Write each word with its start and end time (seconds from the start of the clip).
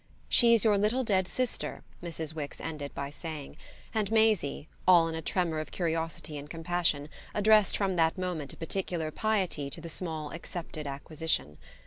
"She's 0.27 0.63
your 0.63 0.79
little 0.79 1.03
dead 1.03 1.27
sister," 1.27 1.83
Mrs. 2.01 2.33
Wix 2.33 2.59
ended 2.59 2.91
by 2.95 3.11
saying, 3.11 3.55
and 3.93 4.11
Maisie, 4.11 4.67
all 4.87 5.07
in 5.07 5.13
a 5.13 5.21
tremor 5.21 5.59
of 5.59 5.69
curiosity 5.69 6.39
and 6.39 6.49
compassion, 6.49 7.07
addressed 7.35 7.77
from 7.77 7.97
that 7.97 8.17
moment 8.17 8.51
a 8.51 8.57
particular 8.57 9.11
piety 9.11 9.69
to 9.69 9.79
the 9.79 9.89
small 9.89 10.31
accepted 10.31 10.87
acquisition. 10.87 11.59